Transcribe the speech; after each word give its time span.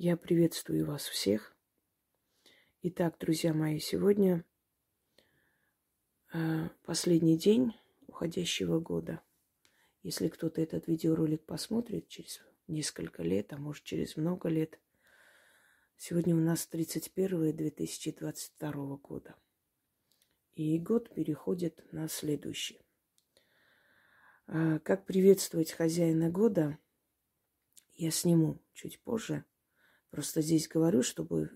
Я 0.00 0.16
приветствую 0.16 0.86
вас 0.86 1.08
всех. 1.08 1.56
Итак, 2.82 3.16
друзья 3.18 3.52
мои, 3.52 3.80
сегодня 3.80 4.44
э, 6.32 6.68
последний 6.84 7.36
день 7.36 7.74
уходящего 8.06 8.78
года. 8.78 9.20
Если 10.04 10.28
кто-то 10.28 10.60
этот 10.60 10.86
видеоролик 10.86 11.44
посмотрит 11.44 12.06
через 12.06 12.40
несколько 12.68 13.24
лет, 13.24 13.52
а 13.52 13.56
может 13.56 13.82
через 13.82 14.16
много 14.16 14.48
лет, 14.48 14.78
сегодня 15.96 16.36
у 16.36 16.40
нас 16.40 16.64
31 16.68 17.56
2022 17.56 18.72
года. 18.98 19.34
И 20.54 20.78
год 20.78 21.12
переходит 21.12 21.84
на 21.90 22.06
следующий. 22.06 22.80
Э, 24.46 24.78
как 24.78 25.06
приветствовать 25.06 25.72
хозяина 25.72 26.30
года, 26.30 26.78
я 27.96 28.12
сниму 28.12 28.62
чуть 28.74 29.00
позже– 29.00 29.44
Просто 30.10 30.40
здесь 30.40 30.68
говорю, 30.68 31.02
чтобы 31.02 31.50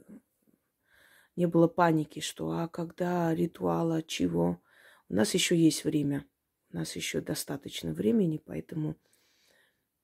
не 1.37 1.47
было 1.47 1.69
паники, 1.69 2.21
что 2.21 2.51
а 2.51 2.69
когда 2.69 3.35
ритуала, 3.35 4.03
чего. 4.03 4.61
У 5.09 5.15
нас 5.15 5.35
еще 5.35 5.57
есть 5.57 5.85
время. 5.85 6.27
У 6.71 6.77
нас 6.77 6.97
еще 6.97 7.21
достаточно 7.21 7.93
времени, 7.93 8.43
поэтому 8.45 8.97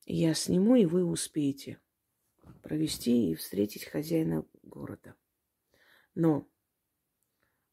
я 0.04 0.34
сниму, 0.34 0.76
и 0.76 0.86
вы 0.86 1.04
успеете 1.04 1.80
провести 2.62 3.30
и 3.30 3.34
встретить 3.34 3.84
хозяина 3.84 4.44
города. 4.62 5.14
Но 6.14 6.46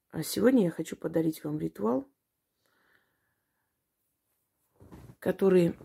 а 0.09 0.23
сегодня 0.23 0.63
я 0.63 0.71
хочу 0.71 0.95
подарить 0.95 1.43
вам 1.43 1.59
ритуал, 1.59 2.09
который 5.19 5.75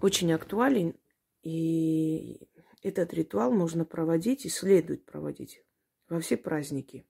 очень 0.00 0.32
актуален 0.32 0.94
и 1.42 2.48
этот 2.82 3.14
ритуал 3.14 3.52
можно 3.52 3.84
проводить 3.84 4.44
и 4.44 4.48
следует 4.48 5.04
проводить 5.04 5.64
во 6.08 6.20
все 6.20 6.36
праздники. 6.36 7.06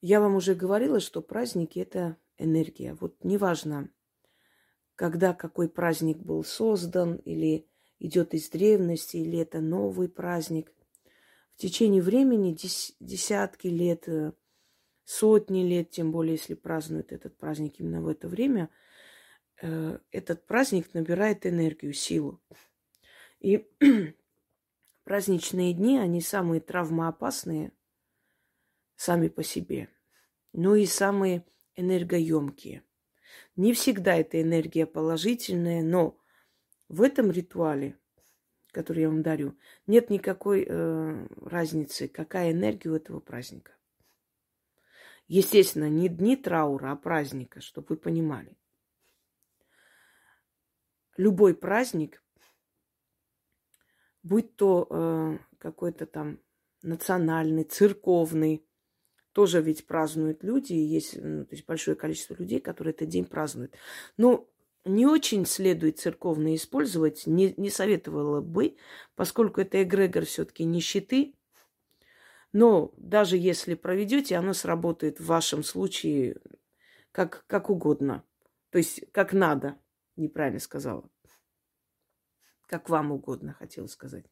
Я 0.00 0.20
вам 0.20 0.34
уже 0.34 0.54
говорила, 0.54 1.00
что 1.00 1.22
праздники– 1.22 1.78
это 1.80 2.16
энергия. 2.38 2.94
Вот 2.94 3.22
неважно, 3.22 3.90
когда 4.96 5.34
какой 5.34 5.68
праздник 5.68 6.18
был 6.18 6.42
создан, 6.42 7.16
или 7.16 7.66
идет 7.98 8.34
из 8.34 8.48
древности, 8.48 9.18
или 9.18 9.38
это 9.38 9.60
новый 9.60 10.08
праздник. 10.08 10.72
В 11.54 11.58
течение 11.58 12.02
времени, 12.02 12.56
десятки 12.98 13.68
лет, 13.68 14.08
э, 14.08 14.32
сотни 15.04 15.62
лет, 15.62 15.90
тем 15.90 16.10
более, 16.10 16.34
если 16.34 16.54
празднуют 16.54 17.12
этот 17.12 17.36
праздник 17.36 17.74
именно 17.78 18.00
в 18.00 18.08
это 18.08 18.26
время, 18.26 18.70
э, 19.60 19.98
этот 20.10 20.46
праздник 20.46 20.94
набирает 20.94 21.44
энергию, 21.44 21.92
силу. 21.92 22.40
И 23.40 23.66
праздничные 25.04 25.74
дни, 25.74 25.98
они 25.98 26.20
самые 26.20 26.60
травмоопасные 26.60 27.72
сами 28.96 29.28
по 29.28 29.42
себе, 29.42 29.88
но 30.52 30.76
и 30.76 30.86
самые 30.86 31.44
энергоемкие. 31.74 32.84
Не 33.56 33.72
всегда 33.72 34.14
эта 34.16 34.40
энергия 34.40 34.86
положительная, 34.86 35.82
но 35.82 36.18
в 36.88 37.02
этом 37.02 37.30
ритуале, 37.30 37.98
который 38.72 39.02
я 39.02 39.08
вам 39.08 39.22
дарю, 39.22 39.56
нет 39.86 40.10
никакой 40.10 40.66
э, 40.68 41.26
разницы, 41.40 42.08
какая 42.08 42.52
энергия 42.52 42.90
у 42.90 42.96
этого 42.96 43.20
праздника. 43.20 43.72
Естественно, 45.28 45.88
не 45.88 46.08
дни 46.08 46.36
траура, 46.36 46.90
а 46.90 46.96
праздника, 46.96 47.60
чтобы 47.60 47.86
вы 47.90 47.96
понимали. 47.96 48.56
Любой 51.16 51.54
праздник 51.54 52.22
будь 54.22 54.56
то 54.56 54.86
э, 54.90 55.38
какой-то 55.58 56.06
там 56.06 56.38
национальный, 56.82 57.64
церковный, 57.64 58.64
тоже 59.32 59.60
ведь 59.60 59.86
празднуют 59.86 60.42
люди, 60.42 60.72
и 60.72 60.84
есть 60.84 61.16
ну, 61.16 61.44
то 61.44 61.54
есть 61.54 61.66
большое 61.66 61.96
количество 61.96 62.34
людей, 62.34 62.60
которые 62.60 62.92
этот 62.94 63.08
день 63.08 63.24
празднуют. 63.24 63.74
Но 64.16 64.48
не 64.84 65.06
очень 65.06 65.46
следует 65.46 65.98
церковные 65.98 66.56
использовать, 66.56 67.26
не, 67.26 67.54
не 67.56 67.70
советовала 67.70 68.40
бы, 68.40 68.76
поскольку 69.14 69.60
это 69.60 69.82
эгрегор 69.82 70.24
все-таки 70.24 70.64
нищеты. 70.64 71.34
Но 72.52 72.92
даже 72.96 73.36
если 73.36 73.74
проведете, 73.74 74.36
оно 74.36 74.52
сработает 74.52 75.20
в 75.20 75.26
вашем 75.26 75.62
случае 75.62 76.40
как, 77.12 77.44
как 77.46 77.70
угодно. 77.70 78.24
То 78.70 78.78
есть 78.78 79.04
как 79.12 79.32
надо, 79.32 79.76
неправильно 80.16 80.60
сказала. 80.60 81.09
Как 82.70 82.88
вам 82.88 83.10
угодно, 83.10 83.54
хотела 83.54 83.88
сказать. 83.88 84.24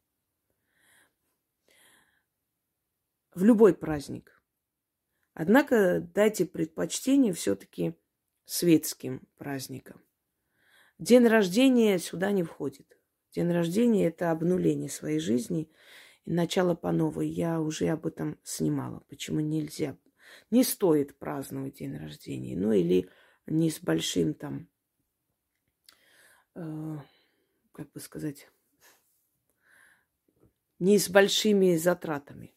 В 3.35 3.43
любой 3.43 3.75
праздник. 3.75 4.41
Однако 5.33 5.99
дайте 5.99 6.45
предпочтение 6.45 7.33
все-таки 7.33 7.97
светским 8.45 9.27
праздникам. 9.35 10.01
День 10.99 11.27
рождения 11.27 11.99
сюда 11.99 12.31
не 12.31 12.43
входит. 12.43 12.97
День 13.31 13.51
рождения– 13.51 14.07
это 14.07 14.31
обнуление 14.31 14.89
своей 14.89 15.19
жизни 15.19 15.69
и 16.23 16.31
начало 16.31 16.75
по 16.75 16.93
новой. 16.93 17.27
Я 17.27 17.59
уже 17.59 17.89
об 17.89 18.05
этом 18.05 18.39
снимала. 18.43 19.01
Почему 19.09 19.41
нельзя? 19.41 19.97
Не 20.49 20.63
стоит 20.63 21.19
праздновать 21.19 21.79
день 21.79 21.97
рождения. 21.97 22.55
Ну 22.55 22.71
или 22.71 23.09
не 23.47 23.69
с 23.69 23.81
большим 23.81 24.33
там 24.33 24.69
э, 26.55 26.99
как 27.79 27.89
бы 27.93 28.01
сказать, 28.01 28.51
не 30.79 30.99
с 30.99 31.09
большими 31.09 31.77
затратами. 31.77 32.53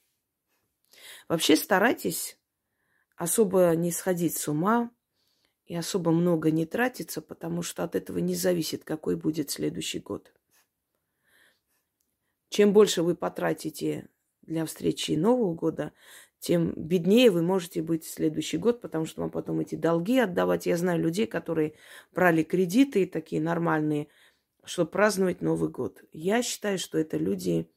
Вообще 1.28 1.55
старайтесь 1.55 2.41
особо 3.15 3.72
не 3.77 3.93
сходить 3.93 4.37
с 4.37 4.49
ума 4.49 4.91
и 5.65 5.77
особо 5.77 6.11
много 6.11 6.50
не 6.50 6.66
тратиться, 6.66 7.22
потому 7.22 7.62
что 7.62 7.84
от 7.84 7.94
этого 7.94 8.19
не 8.19 8.34
зависит, 8.34 8.82
какой 8.82 9.15
будет 9.15 9.50
следующий 9.50 10.00
год. 10.00 10.34
Чем 12.49 12.72
больше 12.72 13.05
вы 13.05 13.15
потратите 13.15 14.09
для 14.41 14.66
встречи 14.66 15.12
Нового 15.12 15.55
года, 15.55 15.93
тем 16.41 16.72
беднее 16.75 17.31
вы 17.31 17.43
можете 17.43 17.81
быть 17.81 18.03
в 18.05 18.11
следующий 18.11 18.59
год, 18.59 18.81
потому 18.81 19.06
что 19.06 19.21
вам 19.21 19.31
потом 19.31 19.61
эти 19.61 19.77
долги 19.77 20.19
отдавать. 20.19 20.66
Я 20.66 20.77
знаю 20.77 21.00
людей, 21.00 21.28
которые 21.28 21.77
брали 22.11 22.43
кредиты 22.43 23.06
такие 23.06 23.41
нормальные– 23.41 24.09
чтобы 24.65 24.91
праздновать 24.91 25.43
Новый 25.43 25.71
год. 25.71 26.03
Я 26.12 26.43
считаю, 26.43 26.78
что 26.78 26.99
это 26.99 27.17
люди, 27.17 27.71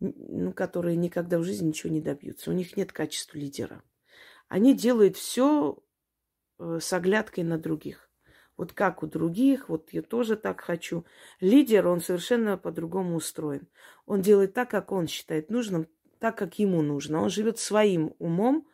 ну, 0.00 0.52
которые 0.52 0.96
никогда 0.96 1.38
в 1.38 1.44
жизни 1.44 1.68
ничего 1.68 1.92
не 1.92 2.00
добьются. 2.00 2.50
У 2.50 2.54
них 2.54 2.76
нет 2.76 2.92
качества 2.92 3.38
лидера. 3.38 3.82
Они 4.48 4.74
делают 4.74 5.16
все 5.16 5.78
э, 6.58 6.78
с 6.80 6.92
оглядкой 6.92 7.44
на 7.44 7.58
других. 7.58 8.10
Вот 8.56 8.72
как 8.72 9.02
у 9.02 9.06
других, 9.06 9.68
вот 9.68 9.92
я 9.92 10.02
тоже 10.02 10.36
так 10.36 10.60
хочу. 10.60 11.04
Лидер, 11.40 11.88
он 11.88 12.00
совершенно 12.00 12.56
по-другому 12.56 13.16
устроен. 13.16 13.66
Он 14.06 14.22
делает 14.22 14.54
так, 14.54 14.70
как 14.70 14.92
он 14.92 15.08
считает 15.08 15.50
нужным, 15.50 15.88
так, 16.20 16.38
как 16.38 16.58
ему 16.58 16.82
нужно. 16.82 17.20
Он 17.20 17.30
живет 17.30 17.58
своим 17.58 18.14
умом, 18.18 18.68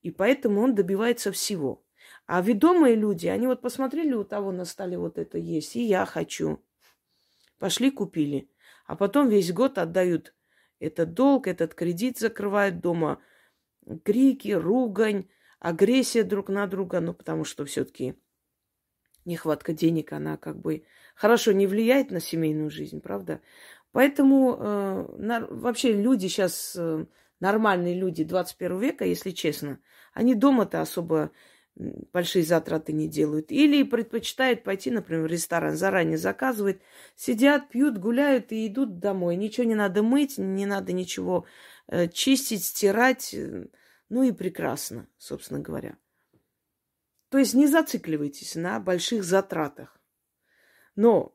и 0.00 0.10
поэтому 0.10 0.60
он 0.60 0.74
добивается 0.74 1.30
всего. 1.30 1.81
А 2.26 2.40
ведомые 2.40 2.94
люди, 2.94 3.26
они 3.26 3.46
вот 3.46 3.60
посмотрели, 3.60 4.14
у 4.14 4.24
того 4.24 4.52
на 4.52 4.64
столе 4.64 4.98
вот 4.98 5.18
это 5.18 5.38
есть, 5.38 5.76
и 5.76 5.82
я 5.82 6.06
хочу. 6.06 6.62
Пошли, 7.58 7.90
купили. 7.90 8.48
А 8.86 8.96
потом 8.96 9.28
весь 9.28 9.52
год 9.52 9.78
отдают 9.78 10.34
этот 10.78 11.14
долг, 11.14 11.46
этот 11.46 11.74
кредит 11.74 12.18
закрывают 12.18 12.80
дома. 12.80 13.20
Крики, 14.04 14.50
ругань, 14.50 15.28
агрессия 15.58 16.24
друг 16.24 16.48
на 16.48 16.66
друга, 16.66 17.00
ну, 17.00 17.14
потому 17.14 17.44
что 17.44 17.64
все-таки 17.64 18.14
нехватка 19.24 19.72
денег, 19.72 20.12
она 20.12 20.36
как 20.36 20.60
бы 20.60 20.84
хорошо 21.14 21.52
не 21.52 21.66
влияет 21.66 22.10
на 22.10 22.20
семейную 22.20 22.70
жизнь, 22.70 23.00
правда? 23.00 23.40
Поэтому 23.92 24.56
э, 24.58 25.06
на, 25.18 25.46
вообще 25.46 25.92
люди 25.92 26.26
сейчас, 26.26 26.74
э, 26.76 27.06
нормальные 27.40 27.94
люди 27.94 28.24
21 28.24 28.78
века, 28.78 29.04
если 29.04 29.30
честно, 29.30 29.78
они 30.14 30.34
дома-то 30.34 30.80
особо 30.80 31.30
большие 31.74 32.44
затраты 32.44 32.92
не 32.92 33.08
делают. 33.08 33.50
Или 33.50 33.82
предпочитают 33.82 34.62
пойти, 34.62 34.90
например, 34.90 35.24
в 35.24 35.26
ресторан, 35.26 35.76
заранее 35.76 36.18
заказывают, 36.18 36.80
сидят, 37.16 37.68
пьют, 37.70 37.98
гуляют 37.98 38.52
и 38.52 38.66
идут 38.66 38.98
домой. 38.98 39.36
Ничего 39.36 39.66
не 39.66 39.74
надо 39.74 40.02
мыть, 40.02 40.38
не 40.38 40.66
надо 40.66 40.92
ничего 40.92 41.46
э, 41.88 42.08
чистить, 42.08 42.64
стирать. 42.64 43.34
Э, 43.34 43.66
ну 44.08 44.22
и 44.22 44.32
прекрасно, 44.32 45.08
собственно 45.16 45.60
говоря. 45.60 45.96
То 47.30 47.38
есть 47.38 47.54
не 47.54 47.66
зацикливайтесь 47.66 48.54
на 48.56 48.78
больших 48.78 49.24
затратах. 49.24 49.98
Но 50.96 51.34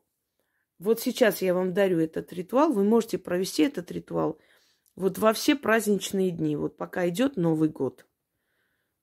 вот 0.78 1.00
сейчас 1.00 1.42
я 1.42 1.54
вам 1.54 1.74
дарю 1.74 1.98
этот 1.98 2.32
ритуал, 2.32 2.72
вы 2.72 2.84
можете 2.84 3.18
провести 3.18 3.64
этот 3.64 3.90
ритуал 3.90 4.38
вот 4.94 5.18
во 5.18 5.32
все 5.32 5.56
праздничные 5.56 6.30
дни, 6.30 6.56
вот 6.56 6.76
пока 6.76 7.08
идет 7.08 7.36
Новый 7.36 7.68
год 7.68 8.07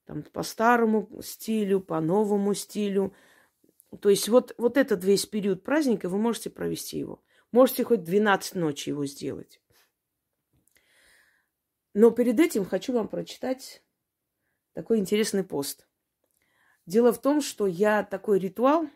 там, 0.05 0.23
по 0.23 0.43
старому 0.43 1.09
стилю, 1.21 1.81
по 1.81 1.99
новому 1.99 2.53
стилю. 2.53 3.13
То 3.99 4.09
есть 4.09 4.29
вот, 4.29 4.53
вот 4.57 4.77
этот 4.77 5.03
весь 5.03 5.25
период 5.25 5.63
праздника 5.63 6.09
вы 6.09 6.17
можете 6.17 6.49
провести 6.49 6.97
его. 6.97 7.23
Можете 7.51 7.83
хоть 7.83 8.03
12 8.03 8.55
ночи 8.55 8.89
его 8.89 9.05
сделать. 9.05 9.61
Но 11.93 12.11
перед 12.11 12.39
этим 12.39 12.65
хочу 12.65 12.93
вам 12.93 13.07
прочитать 13.07 13.81
такой 14.73 14.99
интересный 14.99 15.43
пост. 15.43 15.87
Дело 16.85 17.13
в 17.13 17.21
том, 17.21 17.41
что 17.41 17.65
я 17.67 18.03
такой 18.03 18.39
ритуал 18.39 18.87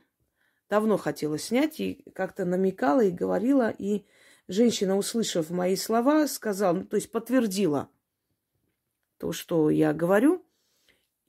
давно 0.69 0.97
хотела 0.97 1.39
снять 1.39 1.79
и 1.79 2.03
как-то 2.13 2.45
намекала 2.45 3.01
и 3.01 3.09
говорила, 3.09 3.69
и 3.69 4.05
женщина, 4.47 4.97
услышав 4.97 5.49
мои 5.49 5.75
слова, 5.75 6.27
сказала, 6.27 6.73
ну, 6.73 6.85
то 6.85 6.95
есть 6.95 7.11
подтвердила 7.11 7.89
то, 9.17 9.31
что 9.31 9.69
я 9.69 9.93
говорю, 9.93 10.45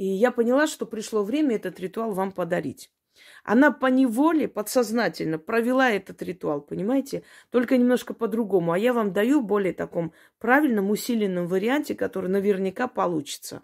и 0.00 0.05
я 0.06 0.31
поняла, 0.31 0.67
что 0.67 0.87
пришло 0.87 1.23
время 1.23 1.56
этот 1.56 1.79
ритуал 1.79 2.14
вам 2.14 2.32
подарить. 2.32 2.91
Она 3.44 3.70
по 3.70 3.85
неволе, 3.85 4.49
подсознательно 4.49 5.38
провела 5.38 5.91
этот 5.91 6.23
ритуал, 6.23 6.62
понимаете? 6.62 7.23
Только 7.50 7.76
немножко 7.76 8.14
по-другому. 8.14 8.73
А 8.73 8.79
я 8.79 8.94
вам 8.94 9.12
даю 9.12 9.43
более 9.43 9.75
таком 9.75 10.14
правильном, 10.38 10.88
усиленном 10.88 11.49
варианте, 11.49 11.94
который 11.94 12.31
наверняка 12.31 12.88
получится. 12.88 13.62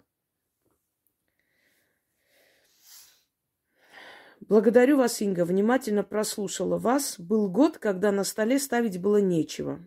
Благодарю 4.41 4.97
вас, 4.97 5.19
Инга. 5.23 5.43
Внимательно 5.43 6.03
прослушала 6.03 6.77
вас. 6.77 7.19
Был 7.19 7.49
год, 7.49 7.79
когда 7.79 8.11
на 8.11 8.23
столе 8.23 8.59
ставить 8.59 9.01
было 9.01 9.17
нечего. 9.17 9.79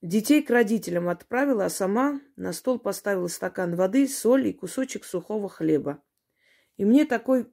Детей 0.00 0.42
к 0.42 0.50
родителям 0.50 1.08
отправила, 1.08 1.64
а 1.64 1.70
сама 1.70 2.20
на 2.36 2.52
стол 2.52 2.78
поставила 2.78 3.26
стакан 3.26 3.74
воды, 3.74 4.06
соль 4.06 4.46
и 4.46 4.52
кусочек 4.52 5.04
сухого 5.04 5.48
хлеба. 5.48 6.00
И 6.76 6.84
мне 6.84 7.04
такой, 7.04 7.52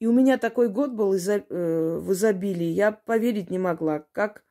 и 0.00 0.06
у 0.06 0.12
меня 0.12 0.36
такой 0.36 0.68
год 0.68 0.92
был 0.92 1.14
изо, 1.14 1.34
э, 1.34 1.98
в 1.98 2.12
изобилии, 2.12 2.66
я 2.66 2.90
поверить 2.90 3.50
не 3.50 3.58
могла, 3.58 4.00
как, 4.10 4.44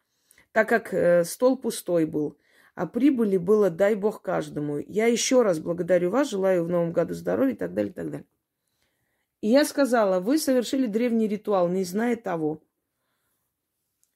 так 0.53 0.69
как 0.69 0.93
э, 0.93 1.25
стол 1.25 1.57
пустой 1.57 2.05
был, 2.05 2.37
а 2.73 2.87
прибыли 2.87 3.35
было, 3.35 3.69
дай 3.69 3.95
бог, 3.95 4.21
каждому. 4.21 4.77
Я 4.77 5.07
еще 5.07 5.41
раз 5.41 5.59
благодарю 5.59 6.11
вас, 6.11 6.29
желаю 6.29 6.63
в 6.63 6.69
новом 6.69 6.93
году 6.93 7.13
здоровья 7.13 7.53
и 7.53 7.57
так 7.57 7.73
далее, 7.73 7.91
и 7.91 7.93
так 7.93 8.11
далее. 8.11 8.27
И 9.41 9.49
я 9.49 9.65
сказала, 9.65 10.21
вы 10.21 10.37
совершили 10.37 10.87
древний 10.87 11.27
ритуал, 11.27 11.67
не 11.67 11.83
зная 11.83 12.15
того. 12.15 12.63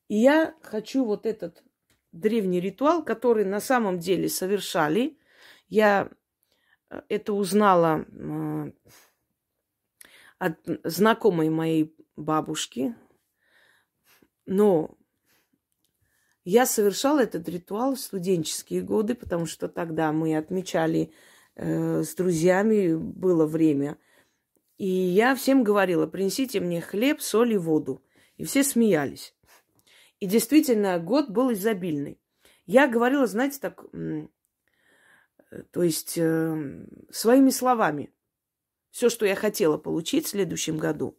И 0.08 0.16
я 0.16 0.56
хочу 0.62 1.04
вот 1.04 1.26
этот 1.26 1.64
древний 2.12 2.60
ритуал, 2.60 3.04
который 3.04 3.46
на 3.46 3.60
самом 3.60 4.00
деле 4.00 4.30
совершали. 4.30 5.18
Я 5.68 6.10
э, 6.90 7.02
это 7.10 7.34
узнала 7.34 8.06
от 10.40 10.58
знакомой 10.84 11.50
моей 11.50 11.96
бабушки. 12.16 12.96
Но 14.46 14.98
я 16.44 16.66
совершала 16.66 17.20
этот 17.20 17.48
ритуал 17.48 17.96
в 17.96 18.00
студенческие 18.00 18.82
годы, 18.82 19.14
потому 19.14 19.46
что 19.46 19.68
тогда 19.68 20.12
мы 20.12 20.36
отмечали 20.36 21.12
э, 21.56 22.02
с 22.04 22.16
друзьями, 22.16 22.96
было 22.96 23.46
время. 23.46 23.98
И 24.78 24.88
я 24.88 25.36
всем 25.36 25.64
говорила, 25.64 26.08
принесите 26.08 26.62
мне 26.62 26.82
хлеб, 26.82 27.22
соль 27.22 27.54
и 27.54 27.58
воду. 27.58 28.02
И 28.38 28.46
все 28.46 28.64
смеялись. 28.64 29.36
И 30.20 30.26
действительно, 30.26 31.00
год 31.00 31.30
был 31.30 31.52
изобильный. 31.54 32.20
Я 32.66 32.88
говорила, 32.88 33.26
знаете, 33.26 33.60
так, 33.60 33.84
то 35.72 35.84
есть 35.84 36.18
э, 36.18 36.86
своими 37.10 37.50
словами 37.50 38.14
все, 38.92 39.10
что 39.10 39.26
я 39.26 39.36
хотела 39.36 39.78
получить 39.78 40.26
в 40.26 40.30
следующем 40.30 40.78
году. 40.78 41.18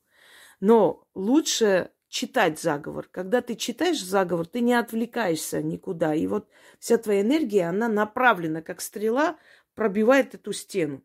Но 0.60 1.06
лучше 1.14 1.90
читать 2.08 2.60
заговор. 2.60 3.08
Когда 3.10 3.40
ты 3.40 3.54
читаешь 3.54 4.04
заговор, 4.04 4.46
ты 4.46 4.60
не 4.60 4.74
отвлекаешься 4.74 5.62
никуда. 5.62 6.14
И 6.14 6.26
вот 6.26 6.48
вся 6.78 6.98
твоя 6.98 7.22
энергия, 7.22 7.68
она 7.68 7.88
направлена, 7.88 8.60
как 8.60 8.80
стрела, 8.80 9.38
пробивает 9.74 10.34
эту 10.34 10.52
стену. 10.52 11.02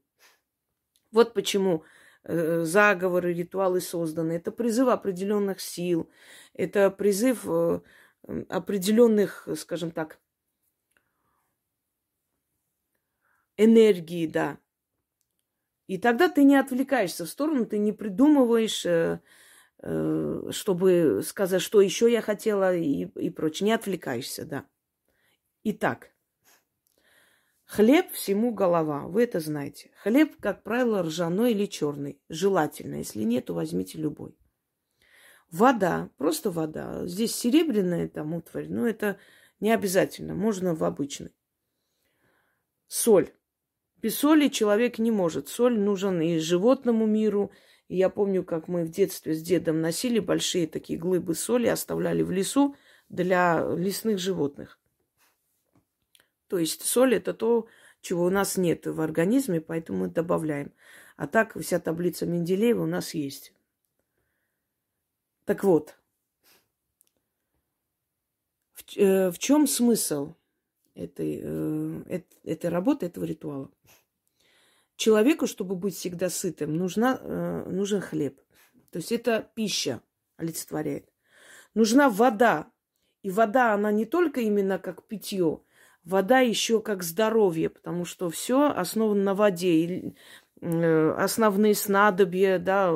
Вот 1.11 1.33
почему 1.33 1.83
э, 1.83 1.83
заговоры, 2.27 3.33
ритуалы 3.33 3.81
созданы. 3.81 4.33
Это 4.33 4.51
призыв 4.51 4.87
определенных 4.89 5.61
сил, 5.61 6.09
это 6.53 6.89
призыв 6.91 7.45
э, 7.47 7.81
определенных, 8.49 9.47
скажем 9.57 9.91
так, 9.91 10.19
энергии, 13.57 14.27
да. 14.27 14.57
И 15.87 15.97
тогда 15.97 16.29
ты 16.29 16.43
не 16.43 16.55
отвлекаешься 16.55 17.25
в 17.25 17.29
сторону, 17.29 17.65
ты 17.65 17.77
не 17.77 17.93
придумываешь, 17.93 18.85
э, 18.85 19.19
э, 19.79 20.41
чтобы 20.51 21.21
сказать, 21.23 21.61
что 21.61 21.81
еще 21.81 22.11
я 22.11 22.21
хотела 22.21 22.75
и, 22.75 23.05
и 23.05 23.29
прочее. 23.29 23.65
Не 23.67 23.73
отвлекаешься, 23.73 24.45
да. 24.45 24.65
Итак, 25.63 26.14
хлеб 27.65 28.11
всему 28.11 28.53
голова, 28.53 29.07
вы 29.07 29.23
это 29.23 29.39
знаете. 29.39 29.91
Хлеб, 30.03 30.35
как 30.39 30.63
правило, 30.63 31.03
ржаной 31.03 31.51
или 31.51 31.65
черный, 31.65 32.19
желательно. 32.29 32.95
Если 32.95 33.23
нет, 33.23 33.45
то 33.45 33.53
возьмите 33.53 33.97
любой. 33.97 34.35
Вода, 35.51 36.09
просто 36.17 36.51
вода. 36.51 37.05
Здесь 37.07 37.35
серебряная 37.35 38.07
там 38.07 38.33
утварь, 38.33 38.67
но 38.67 38.87
это 38.87 39.17
не 39.59 39.71
обязательно, 39.71 40.33
можно 40.33 40.75
в 40.75 40.83
обычной. 40.83 41.31
Соль. 42.87 43.31
Без 44.01 44.17
соли 44.19 44.49
человек 44.49 44.99
не 44.99 45.11
может. 45.11 45.47
Соль 45.47 45.79
нужен 45.79 46.21
и 46.21 46.37
животному 46.37 47.05
миру. 47.05 47.51
И 47.87 47.97
я 47.97 48.09
помню, 48.09 48.43
как 48.43 48.67
мы 48.67 48.83
в 48.83 48.89
детстве 48.89 49.33
с 49.33 49.41
дедом 49.41 49.81
носили 49.81 50.19
большие 50.19 50.67
такие 50.67 50.99
глыбы 50.99 51.33
соли, 51.35 51.67
оставляли 51.67 52.21
в 52.21 52.31
лесу 52.31 52.75
для 53.09 53.65
лесных 53.75 54.19
животных. 54.19 54.79
То 56.47 56.59
есть 56.59 56.83
соль 56.83 57.15
это 57.15 57.33
то, 57.33 57.67
чего 58.01 58.25
у 58.25 58.29
нас 58.29 58.57
нет 58.57 58.85
в 58.85 59.01
организме, 59.01 59.61
поэтому 59.61 59.99
мы 59.99 60.07
добавляем. 60.09 60.73
А 61.17 61.27
так 61.27 61.57
вся 61.59 61.79
таблица 61.79 62.25
Менделеева 62.25 62.83
у 62.83 62.87
нас 62.87 63.13
есть. 63.13 63.53
Так 65.45 65.63
вот, 65.63 65.95
в, 68.73 68.97
э, 68.97 69.31
в 69.31 69.39
чем 69.39 69.67
смысл 69.67 70.35
этой, 70.93 71.39
э, 71.41 72.21
этой 72.43 72.69
работы, 72.69 73.07
этого 73.07 73.25
ритуала? 73.25 73.71
Человеку, 74.95 75.45
чтобы 75.47 75.75
быть 75.75 75.95
всегда 75.95 76.29
сытым, 76.29 76.75
нужна, 76.75 77.19
э, 77.21 77.69
нужен 77.69 78.01
хлеб. 78.01 78.41
То 78.91 78.97
есть 78.97 79.11
это 79.11 79.49
пища 79.55 80.01
олицетворяет. 80.37 81.11
Нужна 81.73 82.09
вода. 82.09 82.71
И 83.21 83.29
вода, 83.29 83.73
она 83.73 83.91
не 83.91 84.05
только 84.05 84.41
именно 84.41 84.79
как 84.79 85.07
питье, 85.07 85.61
вода 86.05 86.39
еще 86.39 86.81
как 86.81 87.03
здоровье, 87.03 87.69
потому 87.69 88.05
что 88.05 88.29
все 88.29 88.69
основано 88.69 89.23
на 89.23 89.35
воде. 89.35 90.13
Э, 90.61 91.11
основные 91.17 91.75
снадобья, 91.75 92.59
да, 92.59 92.89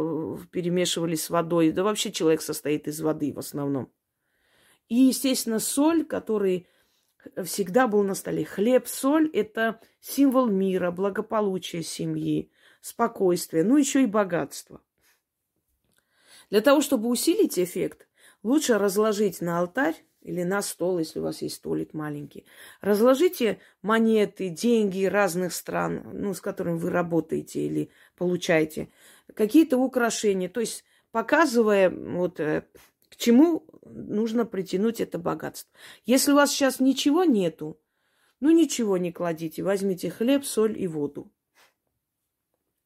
перемешивали 0.51 1.15
с 1.15 1.29
водой. 1.29 1.71
Да 1.71 1.83
вообще 1.83 2.11
человек 2.11 2.41
состоит 2.41 2.87
из 2.87 3.01
воды 3.01 3.33
в 3.33 3.39
основном. 3.39 3.91
И, 4.87 4.95
естественно, 4.95 5.59
соль, 5.59 6.05
который 6.05 6.67
всегда 7.43 7.87
был 7.87 8.03
на 8.03 8.15
столе. 8.15 8.45
Хлеб, 8.45 8.87
соль– 8.87 9.29
это 9.33 9.79
символ 9.99 10.47
мира, 10.47 10.91
благополучия 10.91 11.83
семьи, 11.83 12.51
спокойствия, 12.81 13.63
ну 13.63 13.77
еще 13.77 14.03
и 14.03 14.07
богатства. 14.07 14.81
Для 16.49 16.61
того, 16.61 16.81
чтобы 16.81 17.09
усилить 17.09 17.59
эффект, 17.59 18.07
лучше 18.41 18.77
разложить 18.77 19.41
на 19.41 19.59
алтарь 19.59 19.95
или 20.21 20.43
на 20.43 20.61
стол, 20.61 20.99
если 20.99 21.19
у 21.19 21.23
вас 21.23 21.41
есть 21.41 21.55
столик 21.55 21.93
маленький. 21.93 22.45
Разложите 22.81 23.59
монеты, 23.81 24.49
деньги 24.49 25.05
разных 25.05 25.53
стран, 25.53 26.03
ну, 26.13 26.33
с 26.33 26.41
которыми 26.41 26.77
вы 26.77 26.89
работаете 26.89 27.65
или 27.65 27.89
получаете, 28.15 28.89
какие-то 29.33 29.77
украшения, 29.77 30.49
то 30.49 30.59
есть 30.59 30.83
показывая 31.11 31.89
вот 31.89 32.39
э, 32.39 32.65
к 33.09 33.15
чему 33.15 33.65
нужно 33.85 34.45
притянуть 34.45 35.01
это 35.01 35.17
богатство. 35.17 35.71
Если 36.05 36.31
у 36.31 36.35
вас 36.35 36.51
сейчас 36.51 36.79
ничего 36.79 37.23
нету, 37.23 37.79
ну 38.39 38.51
ничего 38.51 38.97
не 38.97 39.11
кладите. 39.11 39.63
Возьмите 39.63 40.09
хлеб, 40.09 40.45
соль 40.45 40.79
и 40.79 40.87
воду. 40.87 41.31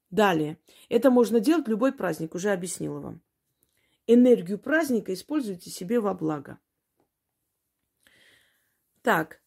Далее. 0.10 0.58
Это 0.90 1.10
можно 1.10 1.40
делать 1.40 1.68
любой 1.68 1.92
праздник, 1.92 2.36
уже 2.36 2.52
объяснила 2.52 3.00
вам. 3.00 3.22
Энергию 4.06 4.60
праздника 4.60 5.14
используйте 5.14 5.70
себе 5.70 6.00
во 6.00 6.14
благо. 6.14 6.60
Так, 9.04 9.42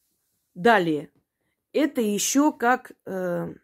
далее. 0.54 1.10
Это 1.72 2.02
еще 2.02 2.52
как, 2.52 2.92
э, 3.06 3.54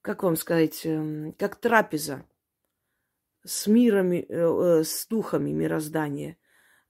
как 0.00 0.22
вам 0.22 0.36
сказать, 0.36 0.86
э, 0.86 1.32
как 1.36 1.56
трапеза 1.56 2.24
с 3.44 3.66
мирами, 3.66 4.24
э, 4.28 4.80
э, 4.80 4.84
с 4.84 5.06
духами 5.08 5.50
мироздания, 5.50 6.38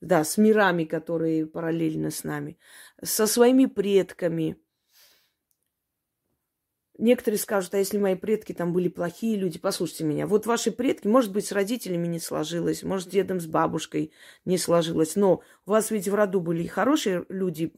да, 0.03 0.25
с 0.25 0.37
мирами, 0.37 0.85
которые 0.85 1.47
параллельно 1.47 2.11
с 2.11 2.23
нами, 2.23 2.59
со 3.03 3.27
своими 3.27 3.65
предками. 3.65 4.59
Некоторые 6.99 7.39
скажут, 7.39 7.75
а 7.75 7.79
если 7.79 7.97
мои 7.97 8.17
предки 8.17 8.53
там 8.53 8.73
были 8.73 8.89
плохие 8.89 9.37
люди, 9.37 9.61
послушайте 9.61 10.03
меня. 10.03 10.27
Вот 10.27 10.47
ваши 10.47 10.73
предки, 10.73 11.07
может 11.07 11.33
быть, 11.33 11.47
с 11.47 11.53
родителями 11.53 12.09
не 12.09 12.19
сложилось, 12.19 12.83
может, 12.83 13.07
с 13.07 13.11
дедом, 13.11 13.41
с 13.41 13.47
бабушкой 13.47 14.11
не 14.45 14.59
сложилось, 14.59 15.15
но 15.15 15.41
у 15.65 15.71
вас 15.71 15.93
ведь 15.93 16.09
в 16.09 16.15
роду 16.15 16.41
были 16.41 16.65
и 16.65 16.67
хорошие 16.67 17.25
люди. 17.29 17.73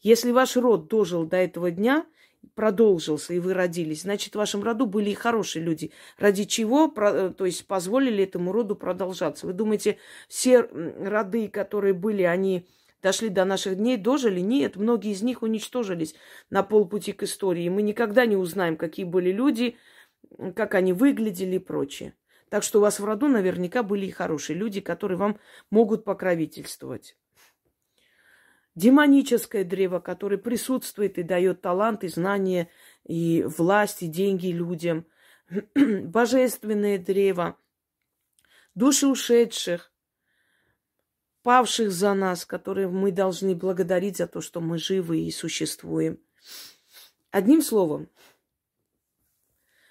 Если 0.00 0.30
ваш 0.32 0.56
род 0.56 0.88
дожил 0.88 1.26
до 1.26 1.36
этого 1.36 1.70
дня, 1.70 2.06
продолжился, 2.54 3.34
и 3.34 3.38
вы 3.38 3.52
родились, 3.52 4.02
значит, 4.02 4.32
в 4.32 4.38
вашем 4.38 4.62
роду 4.62 4.86
были 4.86 5.10
и 5.10 5.14
хорошие 5.14 5.62
люди, 5.62 5.92
ради 6.18 6.44
чего, 6.44 6.88
то 6.88 7.44
есть, 7.44 7.66
позволили 7.66 8.24
этому 8.24 8.52
роду 8.52 8.74
продолжаться. 8.74 9.46
Вы 9.46 9.52
думаете, 9.52 9.98
все 10.28 10.62
роды, 10.62 11.48
которые 11.48 11.92
были, 11.92 12.22
они 12.22 12.66
дошли 13.02 13.28
до 13.28 13.44
наших 13.44 13.76
дней, 13.76 13.96
дожили? 13.96 14.40
Нет, 14.40 14.76
многие 14.76 15.12
из 15.12 15.22
них 15.22 15.42
уничтожились 15.42 16.14
на 16.50 16.62
полпути 16.62 17.12
к 17.12 17.24
истории. 17.24 17.68
Мы 17.68 17.82
никогда 17.82 18.26
не 18.26 18.36
узнаем, 18.36 18.76
какие 18.76 19.04
были 19.04 19.30
люди, 19.30 19.76
как 20.54 20.74
они 20.74 20.92
выглядели 20.92 21.56
и 21.56 21.58
прочее. 21.58 22.14
Так 22.48 22.62
что 22.62 22.78
у 22.78 22.82
вас 22.82 23.00
в 23.00 23.04
роду 23.04 23.28
наверняка 23.28 23.82
были 23.82 24.06
и 24.06 24.10
хорошие 24.10 24.56
люди, 24.56 24.80
которые 24.80 25.18
вам 25.18 25.38
могут 25.70 26.04
покровительствовать. 26.04 27.16
Демоническое 28.74 29.64
древо, 29.64 30.00
которое 30.00 30.38
присутствует 30.38 31.18
и 31.18 31.22
дает 31.22 31.60
талант, 31.60 32.04
и 32.04 32.08
знания, 32.08 32.68
и 33.06 33.42
власть, 33.42 34.02
и 34.02 34.06
деньги 34.06 34.48
людям. 34.48 35.06
Божественное 35.74 36.98
древо, 36.98 37.58
души 38.74 39.06
ушедших, 39.06 39.91
павших 41.42 41.90
за 41.90 42.14
нас, 42.14 42.44
которые 42.44 42.88
мы 42.88 43.12
должны 43.12 43.54
благодарить 43.54 44.16
за 44.16 44.26
то, 44.26 44.40
что 44.40 44.60
мы 44.60 44.78
живы 44.78 45.20
и 45.20 45.30
существуем. 45.30 46.18
Одним 47.30 47.62
словом, 47.62 48.08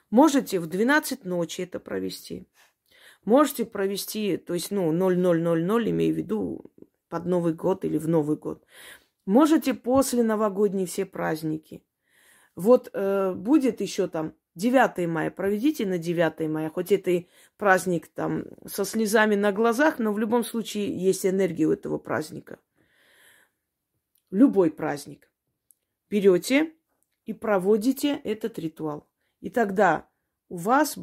можете 0.10 0.60
в 0.60 0.68
12 0.68 1.26
ночи 1.26 1.62
это 1.62 1.80
провести. 1.80 2.48
Можете 3.26 3.66
провести, 3.66 4.38
то 4.38 4.54
есть, 4.54 4.72
ну, 4.72 4.92
0000, 4.92 5.90
имею 5.90 6.14
в 6.14 6.18
виду 6.18 6.72
под 7.10 7.26
Новый 7.26 7.54
год 7.54 7.86
или 7.86 7.98
в 7.98 8.08
Новый 8.08 8.38
год. 8.38 8.66
Можете 9.26 9.74
после 9.74 10.24
новогодние 10.24 10.88
все 10.88 11.06
праздники. 11.06 11.84
Вот 12.56 12.90
э, 12.94 13.34
будет 13.34 13.82
еще 13.82 14.08
там 14.08 14.34
9 14.56 15.08
мая, 15.08 15.32
проведите 15.32 15.86
на 15.86 15.98
9 15.98 16.50
мая, 16.50 16.70
хоть 16.70 16.92
это 16.92 17.12
и 17.12 17.28
праздник 17.58 18.08
там 18.08 18.46
со 18.66 18.84
слезами 18.84 19.36
на 19.36 19.52
глазах, 19.52 20.00
но 20.00 20.12
в 20.12 20.20
любом 20.20 20.44
случае 20.44 20.98
есть 20.98 21.26
энергия 21.26 21.66
у 21.66 21.72
этого 21.72 21.98
праздника. 21.98 22.60
Любой 24.30 24.72
праздник. 24.72 25.30
Берете 26.10 26.74
и 27.26 27.34
проводите 27.34 28.20
этот 28.24 28.60
ритуал. 28.60 29.08
И 29.40 29.50
тогда 29.50 30.08
у 30.50 30.58
вас, 30.58 30.98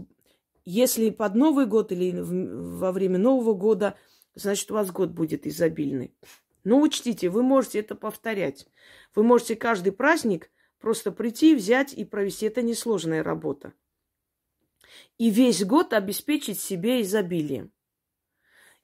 если 0.65 1.11
под 1.11 1.35
Новый 1.35 1.67
год 1.67 1.93
или 1.93 2.13
во 2.21 2.93
время 2.93 3.19
Нового 3.19 3.55
года, 3.55 3.97
значит, 4.35 4.71
у 4.71 4.75
вас 4.75 4.91
год 4.91 5.11
будет 5.11 5.47
изобильный. 5.47 6.15
Но 6.65 6.81
учтите, 6.81 7.31
вы 7.31 7.43
можете 7.43 7.81
это 7.81 7.95
повторять. 7.95 8.67
Вы 9.15 9.23
можете 9.23 9.57
каждый 9.57 9.93
праздник 9.93 10.51
Просто 10.79 11.11
прийти, 11.13 11.55
взять 11.55 11.93
и 11.93 12.05
провести. 12.05 12.47
Это 12.47 12.63
несложная 12.63 13.23
работа. 13.23 13.73
И 15.19 15.31
весь 15.31 15.65
год 15.65 15.93
обеспечить 15.93 16.61
себе 16.61 17.03
изобилием. 17.03 17.73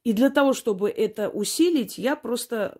И 0.03 0.13
для 0.13 0.31
того, 0.31 0.53
чтобы 0.53 0.91
это 0.91 1.31
усилить, 1.31 1.97
я 1.97 2.15
просто 2.15 2.79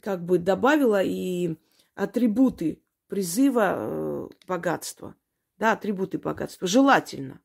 как 0.00 0.24
бы 0.24 0.38
добавила 0.38 1.02
и 1.02 1.56
атрибуты 1.94 2.82
призыва 3.08 3.74
э, 3.76 4.28
богатства. 4.46 5.14
Да, 5.58 5.72
атрибуты 5.72 6.18
богатства. 6.18 6.66
Желательно. 6.66 7.40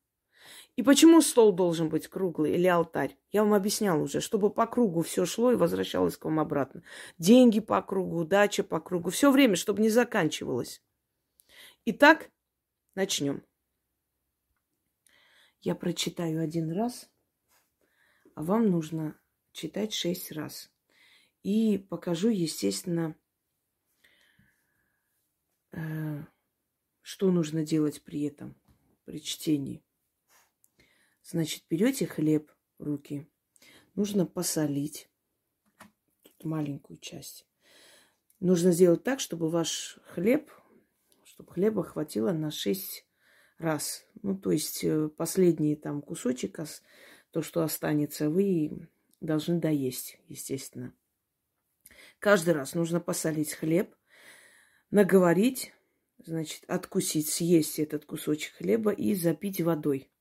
И 0.76 0.82
почему 0.82 1.22
стол 1.22 1.52
должен 1.52 1.90
быть 1.90 2.08
круглый 2.08 2.54
или 2.54 2.66
алтарь? 2.66 3.16
Я 3.32 3.44
вам 3.44 3.54
объясняла 3.54 4.02
уже, 4.02 4.22
чтобы 4.22 4.50
по 4.50 4.66
кругу 4.66 5.04
все 5.04 5.26
шло 5.26 5.52
и 5.52 5.56
возвращалось 5.56 6.18
к 6.18 6.26
вам 6.26 6.40
обратно. 6.40 6.82
Деньги 7.20 7.60
по 7.60 7.80
кругу, 7.82 8.26
дача 8.26 8.64
по 8.64 8.80
кругу, 8.80 9.12
все 9.12 9.32
время, 9.32 9.56
чтобы 9.56 9.82
не 9.84 9.90
заканчивалось. 9.90 10.82
Итак, 11.86 12.32
начнем. 12.96 13.44
Я 15.62 15.76
прочитаю 15.76 16.42
один 16.42 16.72
раз, 16.72 17.10
а 18.34 18.42
вам 18.42 18.72
нужно 18.72 19.16
читать 19.52 19.94
шесть 19.94 20.32
раз. 20.32 20.72
И 21.44 21.78
покажу, 21.78 22.30
естественно, 22.30 23.16
э, 25.72 26.24
что 27.02 27.32
нужно 27.32 27.64
делать 27.64 28.02
при 28.02 28.24
этом, 28.24 28.56
при 29.06 29.22
чтении. 29.22 29.84
Значит, 31.24 31.64
берете 31.70 32.06
хлеб 32.06 32.52
в 32.78 32.84
руки. 32.84 33.26
Нужно 33.96 34.26
посолить. 34.26 35.10
Тут 36.24 36.44
маленькую 36.44 37.00
часть. 37.00 37.48
Нужно 38.40 38.72
сделать 38.72 39.04
так, 39.04 39.22
чтобы 39.22 39.50
ваш 39.50 40.00
хлеб, 40.04 40.52
чтобы 41.24 41.54
хлеба 41.54 41.84
хватило 41.84 42.34
на 42.34 42.52
6 42.52 43.06
раз. 43.58 44.06
Ну, 44.22 44.38
то 44.38 44.52
есть 44.52 44.84
э, 44.84 45.08
последний 45.08 45.76
там 45.76 46.02
кусочек, 46.02 46.60
то, 47.32 47.42
что 47.42 47.64
останется, 47.64 48.30
вы 48.30 48.90
должны 49.22 49.60
доесть, 49.60 50.20
естественно. 50.28 50.94
Каждый 52.20 52.54
раз 52.54 52.74
нужно 52.74 53.00
посолить 53.00 53.54
хлеб, 53.54 53.96
наговорить, 54.92 55.74
значит, 56.18 56.66
откусить, 56.68 57.30
съесть 57.30 57.80
этот 57.80 58.06
кусочек 58.06 58.56
хлеба 58.56 58.92
и 58.92 59.16
запить 59.16 59.62
водой 59.62 60.13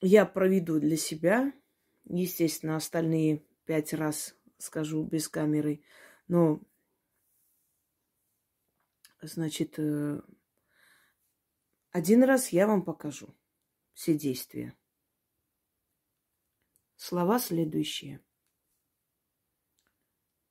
я 0.00 0.26
проведу 0.26 0.80
для 0.80 0.96
себя. 0.96 1.52
Естественно, 2.04 2.76
остальные 2.76 3.44
пять 3.64 3.92
раз 3.92 4.34
скажу 4.58 5.04
без 5.04 5.28
камеры. 5.28 5.82
Но, 6.28 6.60
значит, 9.20 9.78
э, 9.78 10.20
один 11.90 12.24
раз 12.24 12.48
я 12.48 12.66
вам 12.66 12.84
покажу 12.84 13.34
все 13.92 14.16
действия. 14.16 14.76
Слова 16.96 17.38
следующие. 17.38 18.24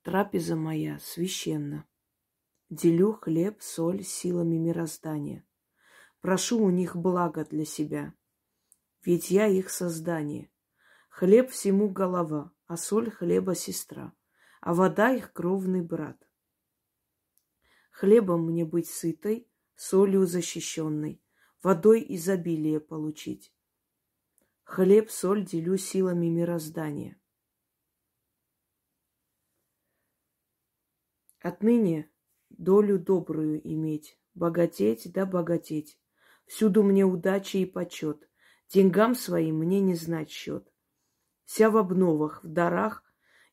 Трапеза 0.02 0.56
моя 0.56 0.98
священна. 1.00 1.86
Делю 2.70 3.14
хлеб, 3.14 3.60
соль 3.60 4.04
силами 4.04 4.56
мироздания. 4.56 5.44
Прошу 6.20 6.62
у 6.62 6.70
них 6.70 6.94
блага 6.96 7.44
для 7.44 7.64
себя– 7.64 8.14
ведь 9.04 9.30
я 9.30 9.46
их 9.46 9.70
создание. 9.70 10.50
Хлеб 11.08 11.50
всему 11.50 11.88
голова, 11.88 12.52
а 12.66 12.76
соль 12.76 13.10
хлеба 13.10 13.54
сестра, 13.54 14.12
а 14.60 14.74
вода 14.74 15.12
их 15.12 15.32
кровный 15.32 15.82
брат. 15.82 16.28
Хлебом 17.90 18.46
мне 18.46 18.64
быть 18.64 18.88
сытой, 18.88 19.48
солью 19.74 20.26
защищенной, 20.26 21.22
водой 21.62 22.04
изобилие 22.08 22.80
получить. 22.80 23.52
Хлеб, 24.64 25.10
соль 25.10 25.44
делю 25.44 25.76
силами 25.76 26.28
мироздания. 26.28 27.20
Отныне 31.40 32.10
долю 32.50 32.98
добрую 32.98 33.60
иметь, 33.66 34.18
богатеть 34.34 35.10
да 35.12 35.26
богатеть, 35.26 35.98
всюду 36.46 36.82
мне 36.82 37.04
удачи 37.04 37.58
и 37.58 37.66
почет, 37.66 38.29
Деньгам 38.72 39.16
своим 39.16 39.58
мне 39.58 39.80
не 39.80 39.94
знать 39.94 40.30
счет. 40.30 40.72
Вся 41.44 41.70
в 41.70 41.76
обновах, 41.76 42.44
в 42.44 42.48
дарах 42.48 43.02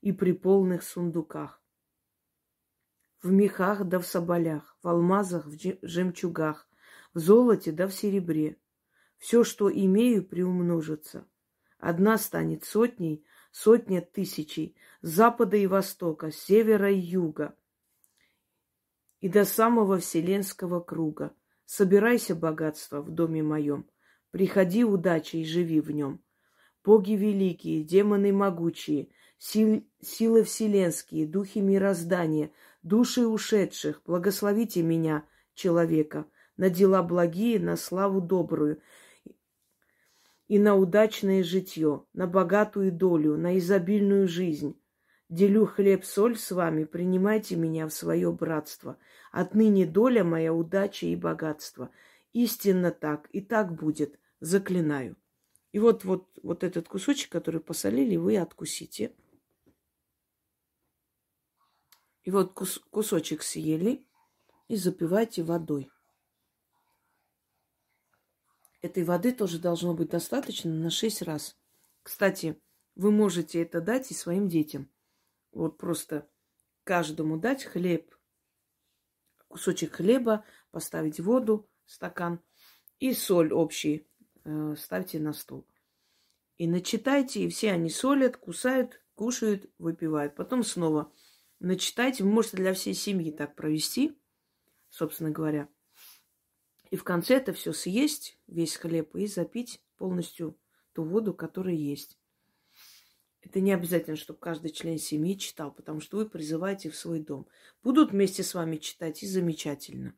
и 0.02 0.12
при 0.12 0.32
полных 0.32 0.84
сундуках. 0.84 1.60
В 3.24 3.32
мехах 3.32 3.86
да 3.86 3.98
в 4.00 4.06
соболях, 4.06 4.78
в 4.84 4.88
алмазах, 4.88 5.48
в 5.48 5.58
жемчугах, 5.82 6.70
в 7.16 7.20
золоте 7.20 7.72
да 7.72 7.88
в 7.88 7.94
серебре. 7.94 8.60
Все, 9.18 9.44
что 9.44 9.72
имею, 9.74 10.24
приумножится. 10.24 11.28
Одна 11.80 12.20
станет 12.20 12.64
сотней, 12.64 13.26
сотня 13.52 14.02
тысячей, 14.02 14.76
запада 15.02 15.58
и 15.58 15.66
востока, 15.66 16.32
севера 16.32 16.92
и 16.92 17.00
юга, 17.00 17.56
и 19.20 19.30
до 19.30 19.46
самого 19.46 19.98
вселенского 19.98 20.80
круга. 20.80 21.36
Собирайся, 21.66 22.36
богатство, 22.36 23.02
в 23.02 23.10
доме 23.10 23.42
моем, 23.42 23.90
Приходи, 24.32 24.84
удача, 24.84 25.38
и 25.38 25.46
живи 25.46 25.80
в 25.80 25.92
нем. 25.92 26.22
Боги 26.84 27.14
великие, 27.14 27.84
демоны 27.84 28.32
могучие, 28.32 29.10
сил, 29.38 29.86
силы 30.02 30.44
вселенские, 30.44 31.28
духи 31.28 31.60
мироздания, 31.60 32.52
души 32.82 33.28
ушедших, 33.28 34.02
благословите 34.06 34.84
меня, 34.84 35.26
человека, 35.54 36.26
на 36.56 36.70
дела 36.70 37.04
благие, 37.04 37.60
на 37.60 37.76
славу 37.76 38.22
добрую 38.22 38.82
и 40.48 40.60
на 40.60 40.76
удачное 40.76 41.44
житье, 41.44 42.06
на 42.14 42.26
богатую 42.26 42.94
долю, 42.94 43.38
на 43.38 43.58
изобильную 43.58 44.30
жизнь. 44.30 44.80
Делю 45.28 45.66
хлеб-соль 45.66 46.38
с 46.38 46.52
вами, 46.52 46.86
принимайте 46.86 47.58
меня 47.58 47.86
в 47.88 47.94
свое 47.94 48.32
братство. 48.32 48.98
Отныне 49.34 49.86
доля 49.86 50.24
моя 50.24 50.54
удача 50.54 51.06
и 51.06 51.18
богатство– 51.18 51.90
Истинно 52.34 52.92
так, 52.92 53.30
и 53.32 53.42
так 53.42 53.74
будет, 53.74 54.20
заклинаю. 54.40 55.18
И 55.72 55.80
вот, 55.80 56.04
вот, 56.04 56.28
вот 56.44 56.64
этот 56.64 56.88
кусочек, 56.88 57.32
который 57.32 57.62
посолили, 57.62 58.16
вы 58.16 58.38
откусите. 58.38 59.16
И 62.24 62.32
вот 62.32 62.54
кус, 62.54 62.80
кусочек 62.90 63.42
съели 63.42 64.06
и 64.68 64.76
запивайте 64.76 65.44
водой. 65.44 65.90
Этой 68.82 69.04
воды 69.04 69.32
тоже 69.34 69.60
должно 69.60 69.94
быть 69.94 70.10
достаточно 70.10 70.72
на 70.74 70.90
6 70.90 71.22
раз. 71.24 71.58
Кстати, 72.04 72.62
вы 72.96 73.12
можете 73.12 73.62
это 73.62 73.82
дать 73.82 74.12
и 74.12 74.14
своим 74.14 74.48
детям. 74.48 74.90
Вот 75.52 75.78
просто 75.78 76.30
каждому 76.84 77.38
дать 77.38 77.64
хлеб, 77.64 78.16
кусочек 79.48 79.96
хлеба, 79.96 80.46
поставить 80.72 81.20
воду, 81.20 81.70
стакан 81.88 82.40
и 83.00 83.14
соль 83.14 83.52
общий 83.52 84.08
э, 84.44 84.76
ставьте 84.78 85.20
на 85.20 85.34
стол. 85.34 85.66
И 86.58 86.68
начитайте, 86.68 87.44
и 87.44 87.50
все 87.50 87.72
они 87.72 87.90
солят, 87.90 88.38
кусают, 88.38 89.02
кушают, 89.16 89.70
выпивают. 89.78 90.36
Потом 90.36 90.64
снова 90.64 91.12
начитайте. 91.60 92.24
Вы 92.24 92.32
можете 92.32 92.58
для 92.58 92.74
всей 92.74 92.94
семьи 92.94 93.32
так 93.32 93.56
провести, 93.56 94.18
собственно 94.90 95.32
говоря. 95.32 95.70
И 96.90 96.96
в 96.96 97.04
конце 97.04 97.36
это 97.36 97.54
все 97.54 97.74
съесть, 97.74 98.40
весь 98.48 98.76
хлеб, 98.76 99.16
и 99.16 99.28
запить 99.28 99.82
полностью 99.98 100.58
ту 100.94 101.04
воду, 101.04 101.34
которая 101.34 101.76
есть. 101.76 102.18
Это 103.42 103.60
не 103.60 103.72
обязательно, 103.72 104.16
чтобы 104.16 104.40
каждый 104.40 104.72
член 104.72 104.98
семьи 104.98 105.38
читал, 105.38 105.72
потому 105.72 106.00
что 106.00 106.18
вы 106.18 106.28
призываете 106.28 106.90
в 106.90 106.96
свой 106.96 107.20
дом. 107.20 107.48
Будут 107.84 108.12
вместе 108.12 108.44
с 108.44 108.54
вами 108.54 108.78
читать, 108.78 109.24
и 109.24 109.28
замечательно. 109.28 110.16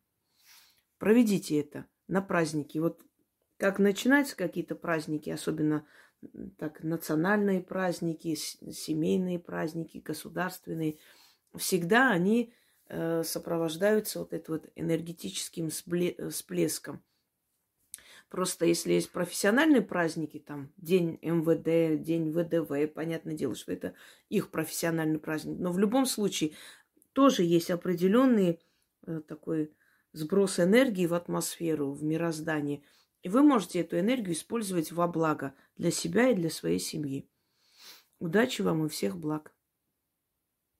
Проведите 0.99 1.59
это 1.59 1.87
на 2.07 2.21
праздники. 2.21 2.77
Вот 2.77 3.01
как 3.57 3.79
начинаются 3.79 4.35
какие-то 4.35 4.75
праздники, 4.75 5.29
особенно 5.29 5.85
так 6.57 6.83
национальные 6.83 7.61
праздники, 7.61 8.35
семейные 8.35 9.39
праздники, 9.39 9.99
государственные, 9.99 10.97
всегда 11.55 12.11
они 12.11 12.53
э, 12.87 13.23
сопровождаются 13.23 14.19
вот 14.19 14.33
этим 14.33 14.53
вот 14.53 14.69
энергетическим 14.75 15.69
всплеском. 15.69 17.01
Просто 18.29 18.65
если 18.65 18.93
есть 18.93 19.11
профессиональные 19.11 19.81
праздники, 19.81 20.37
там 20.37 20.71
День 20.77 21.17
МВД, 21.21 22.03
День 22.03 22.31
ВДВ, 22.31 22.93
понятное 22.93 23.35
дело, 23.35 23.55
что 23.55 23.71
это 23.71 23.95
их 24.27 24.51
профессиональный 24.51 25.19
праздник. 25.19 25.57
Но 25.59 25.71
в 25.71 25.79
любом 25.79 26.05
случае 26.05 26.51
тоже 27.13 27.43
есть 27.43 27.71
определенный 27.71 28.59
э, 29.07 29.21
такой 29.27 29.71
сброс 30.11 30.59
энергии 30.59 31.05
в 31.05 31.13
атмосферу, 31.13 31.91
в 31.91 32.03
мироздание. 32.03 32.83
И 33.21 33.29
вы 33.29 33.43
можете 33.43 33.81
эту 33.81 33.99
энергию 33.99 34.33
использовать 34.33 34.91
во 34.91 35.07
благо 35.07 35.53
для 35.75 35.91
себя 35.91 36.29
и 36.29 36.35
для 36.35 36.49
своей 36.49 36.79
семьи. 36.79 37.29
Удачи 38.19 38.61
вам 38.61 38.85
и 38.85 38.89
всех 38.89 39.17
благ! 39.17 39.53